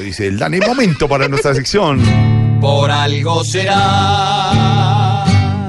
Dice 0.00 0.26
el 0.26 0.38
Dani, 0.38 0.58
momento 0.60 1.08
para 1.08 1.28
nuestra 1.28 1.54
sección. 1.54 2.00
Por 2.60 2.90
algo 2.90 3.44
será. 3.44 4.80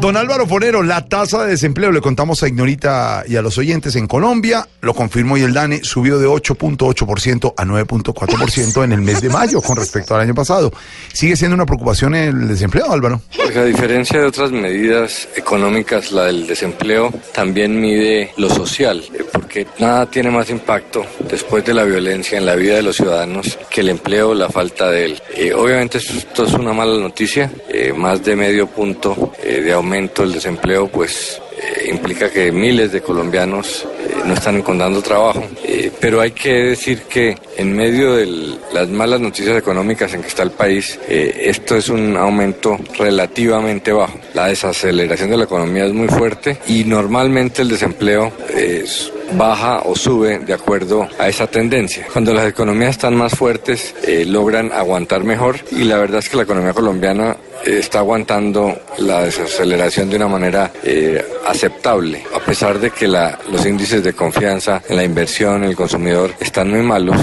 Don 0.00 0.16
Álvaro 0.16 0.46
Forero, 0.46 0.82
la 0.82 1.04
tasa 1.06 1.44
de 1.44 1.52
desempleo, 1.52 1.90
le 1.90 2.00
contamos 2.00 2.42
a 2.42 2.48
Ignorita 2.48 3.24
y 3.26 3.36
a 3.36 3.42
los 3.42 3.56
oyentes 3.56 3.96
en 3.96 4.06
Colombia, 4.06 4.68
lo 4.82 4.94
confirmó 4.94 5.38
y 5.38 5.42
el 5.42 5.54
DANE 5.54 5.82
subió 5.82 6.18
de 6.18 6.28
8.8% 6.28 7.54
a 7.56 7.64
9.4% 7.64 8.84
en 8.84 8.92
el 8.92 9.00
mes 9.00 9.22
de 9.22 9.30
mayo 9.30 9.60
con 9.62 9.76
respecto 9.76 10.14
al 10.14 10.20
año 10.20 10.34
pasado. 10.34 10.70
¿Sigue 11.12 11.34
siendo 11.34 11.54
una 11.54 11.66
preocupación 11.66 12.14
el 12.14 12.46
desempleo, 12.46 12.92
Álvaro? 12.92 13.22
Pues 13.34 13.56
a 13.56 13.64
diferencia 13.64 14.20
de 14.20 14.26
otras 14.26 14.52
medidas 14.52 15.28
económicas, 15.34 16.12
la 16.12 16.24
del 16.26 16.46
desempleo 16.46 17.12
también 17.34 17.80
mide 17.80 18.30
lo 18.36 18.50
social, 18.50 19.02
eh, 19.12 19.24
porque 19.46 19.64
nada 19.78 20.06
tiene 20.06 20.28
más 20.28 20.50
impacto 20.50 21.06
después 21.20 21.64
de 21.64 21.72
la 21.72 21.84
violencia 21.84 22.36
en 22.36 22.44
la 22.44 22.56
vida 22.56 22.74
de 22.74 22.82
los 22.82 22.96
ciudadanos 22.96 23.56
que 23.70 23.80
el 23.80 23.90
empleo, 23.90 24.34
la 24.34 24.48
falta 24.48 24.90
de 24.90 25.04
él. 25.04 25.22
Eh, 25.36 25.52
obviamente 25.54 25.98
esto 25.98 26.46
es 26.46 26.52
una 26.54 26.72
mala 26.72 27.00
noticia, 27.00 27.48
eh, 27.68 27.92
más 27.92 28.24
de 28.24 28.34
medio 28.34 28.66
punto 28.66 29.32
eh, 29.40 29.60
de 29.60 29.72
aumento 29.72 30.24
el 30.24 30.32
desempleo, 30.32 30.88
pues 30.88 31.40
eh, 31.56 31.90
implica 31.90 32.28
que 32.28 32.50
miles 32.50 32.90
de 32.90 33.00
colombianos 33.00 33.86
eh, 34.00 34.14
no 34.24 34.34
están 34.34 34.56
encontrando 34.56 35.00
trabajo. 35.00 35.46
Eh, 35.64 35.92
pero 36.00 36.20
hay 36.20 36.32
que 36.32 36.52
decir 36.52 37.02
que 37.02 37.36
en 37.56 37.74
medio 37.74 38.16
de 38.16 38.26
las 38.72 38.88
malas 38.88 39.20
noticias 39.20 39.56
económicas 39.56 40.12
en 40.12 40.22
que 40.22 40.28
está 40.28 40.42
el 40.42 40.50
país, 40.50 40.98
eh, 41.08 41.44
esto 41.44 41.76
es 41.76 41.88
un 41.88 42.16
aumento 42.16 42.76
relativamente 42.98 43.92
bajo. 43.92 44.18
La 44.34 44.48
desaceleración 44.48 45.30
de 45.30 45.36
la 45.36 45.44
economía 45.44 45.86
es 45.86 45.92
muy 45.92 46.08
fuerte 46.08 46.58
y 46.66 46.82
normalmente 46.82 47.62
el 47.62 47.68
desempleo 47.68 48.32
es 48.52 49.12
baja 49.32 49.80
o 49.84 49.94
sube 49.96 50.38
de 50.40 50.52
acuerdo 50.54 51.08
a 51.18 51.28
esa 51.28 51.46
tendencia. 51.46 52.06
Cuando 52.12 52.32
las 52.32 52.46
economías 52.48 52.90
están 52.90 53.14
más 53.16 53.34
fuertes, 53.34 53.94
eh, 54.04 54.24
logran 54.26 54.72
aguantar 54.72 55.24
mejor 55.24 55.56
y 55.72 55.84
la 55.84 55.98
verdad 55.98 56.18
es 56.20 56.28
que 56.28 56.36
la 56.36 56.42
economía 56.44 56.72
colombiana 56.72 57.36
eh, 57.64 57.78
está 57.80 57.98
aguantando 58.00 58.78
la 58.98 59.22
desaceleración 59.22 60.10
de 60.10 60.16
una 60.16 60.28
manera 60.28 60.70
eh, 60.82 61.24
aceptable, 61.46 62.22
a 62.34 62.40
pesar 62.40 62.78
de 62.78 62.90
que 62.90 63.08
la- 63.08 63.38
los 63.50 63.64
índices 63.66 64.02
de 64.04 64.12
confianza 64.12 64.82
en 64.88 64.96
la 64.96 65.04
inversión, 65.04 65.64
en 65.64 65.70
el 65.70 65.76
consumidor, 65.76 66.32
están 66.40 66.70
muy 66.70 66.82
malos. 66.82 67.16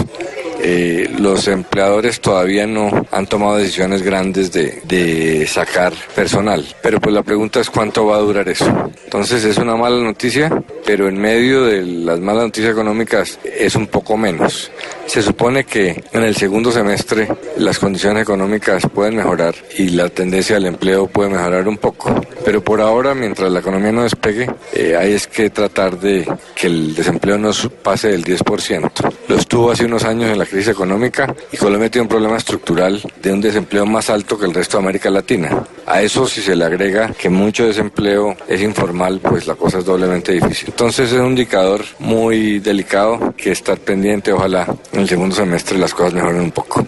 Eh, 0.66 1.09
los 1.19 1.47
empleadores 1.50 2.22
todavía 2.22 2.66
no 2.66 2.89
han 3.11 3.28
tomado 3.28 3.58
decisiones 3.58 4.02
grandes 4.02 4.52
de, 4.53 4.81
de 4.86 5.45
sacar 5.45 5.94
personal. 6.16 6.66
Pero 6.81 7.02
pues 7.02 7.14
la 7.14 7.22
pregunta 7.22 7.59
es 7.59 7.69
cuánto 7.69 8.06
va 8.06 8.16
a 8.16 8.19
durar 8.19 8.47
eso. 8.47 8.91
Entonces 9.03 9.44
es 9.44 9.58
una 9.58 9.75
mala 9.75 10.02
noticia, 10.02 10.64
pero 10.86 11.09
en 11.09 11.19
medio 11.19 11.66
de 11.66 11.81
las 11.81 12.19
malas 12.19 12.45
noticias 12.45 12.72
económicas 12.72 13.39
es 13.44 13.75
un 13.75 13.88
poco 13.88 14.16
menos. 14.16 14.72
Se 15.06 15.22
supone 15.22 15.64
que 15.64 16.04
en 16.12 16.23
el 16.23 16.36
segundo 16.36 16.72
semestre 16.72 17.28
las 17.58 17.78
condiciones 17.78 18.23
económicas 18.23 18.84
pueden 18.94 19.16
mejorar 19.16 19.54
y 19.78 19.90
la 19.90 20.09
tendencia 20.09 20.56
del 20.56 20.66
empleo 20.66 21.08
puede 21.08 21.30
mejorar 21.30 21.68
un 21.68 21.78
poco. 21.78 22.14
Pero 22.44 22.64
por 22.64 22.82
ahora, 22.82 23.14
mientras 23.14 23.52
la 23.52 23.59
economía 23.59 23.92
no 23.92 24.04
despegue, 24.04 24.50
eh, 24.74 24.96
hay 24.96 25.14
es 25.14 25.28
que 25.28 25.50
tratar 25.50 26.00
de 26.00 26.28
que 26.56 26.68
el 26.68 26.96
desempleo 26.96 27.38
no 27.38 27.52
pase 27.84 28.09
del 28.09 28.24
10%. 28.24 28.91
Lo 29.28 29.36
estuvo 29.36 29.72
hace 29.72 29.86
unos 29.86 30.03
años 30.03 30.31
en 30.31 30.40
la 30.40 30.46
crisis 30.46 30.69
económica 30.69 31.34
y 31.52 31.58
Colombia 31.58 31.90
tiene 31.90 32.03
un 32.03 32.09
problema 32.09 32.38
estructural 32.38 33.02
de 33.22 33.31
un 33.31 33.41
desempleo 33.41 33.85
más 33.85 34.09
alto 34.09 34.38
que 34.38 34.46
el 34.46 34.53
resto 34.53 34.78
de 34.78 34.84
América 34.84 35.09
Latina. 35.09 35.64
A 35.85 36.02
eso 36.02 36.28
si 36.28 36.41
se 36.41 36.56
le 36.56 36.66
agrega 36.66 37.14
que 37.14 37.30
mucho 37.30 37.66
desempleo 37.66 38.35
es 38.47 38.62
informal, 38.62 39.20
pues 39.22 39.47
la 39.47 39.56
cosa 39.56 39.80
es 39.80 39.85
doblemente 39.85 40.31
difícil. 40.31 40.70
Entonces 40.70 41.12
es 41.12 41.20
un 41.20 41.28
indicador 41.28 41.81
muy 42.00 42.59
delicado 42.59 43.34
que 43.38 43.52
estar 43.52 43.78
pendiente, 43.78 44.31
ojalá 44.31 44.68
en 44.94 45.02
el 45.02 45.09
segundo 45.09 45.36
semestre 45.36 45.78
las 45.78 45.94
cosas 45.94 46.14
mejoren 46.14 46.42
un 46.42 46.52
poco. 46.52 46.86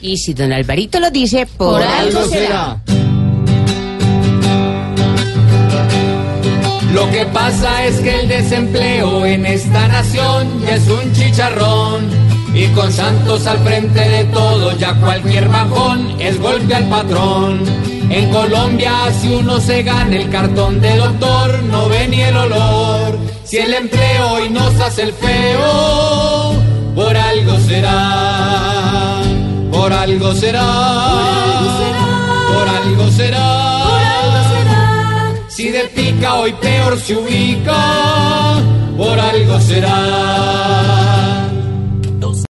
Y 0.00 0.16
si 0.18 0.34
don 0.34 0.52
Alvarito 0.52 1.00
lo 1.00 1.10
dice, 1.10 1.46
por, 1.46 1.82
algo 1.82 2.24
será. 2.26 2.80
Lo 6.92 7.10
que 7.10 7.26
pasa 7.26 7.84
es 7.84 7.98
que 8.00 8.20
el 8.20 8.28
desempleo 8.28 9.26
en 9.26 9.44
esta 9.44 9.88
nación 9.88 10.62
ya 10.62 10.76
es 10.76 10.88
un 10.88 11.12
chicharrón. 11.12 12.08
Y 12.54 12.68
con 12.68 12.90
Santos 12.90 13.46
al 13.46 13.58
frente 13.58 14.00
de 14.00 14.24
todo, 14.24 14.74
ya 14.78 14.94
cualquier 14.94 15.48
bajón 15.48 16.18
es 16.18 16.40
golpe 16.40 16.74
al 16.74 16.88
patrón. 16.88 17.60
En 18.08 18.30
Colombia, 18.30 18.92
si 19.20 19.34
uno 19.34 19.60
se 19.60 19.82
gana 19.82 20.16
el 20.16 20.30
cartón 20.30 20.80
de 20.80 20.96
doctor, 20.96 21.62
no 21.64 21.88
ve 21.88 22.08
ni 22.08 22.22
el 22.22 22.36
olor. 22.36 23.18
Si 23.44 23.58
el 23.58 23.74
empleo 23.74 24.32
hoy 24.32 24.48
nos 24.48 24.74
hace 24.80 25.02
el 25.02 25.12
feo, 25.12 26.35
por 26.96 27.14
algo 27.14 27.58
será. 27.58 29.22
Por 29.70 29.92
algo 29.92 30.32
será. 30.34 30.66
Por 32.52 32.68
algo 32.68 33.10
será. 33.10 33.46
Si 35.48 35.70
de 35.70 35.84
pica 35.96 36.34
hoy 36.34 36.52
peor 36.54 36.98
se 36.98 37.14
ubica, 37.16 37.80
por 38.96 39.20
algo 39.20 39.60
será. 39.60 41.05